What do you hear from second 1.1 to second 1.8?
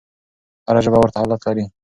حالت لري.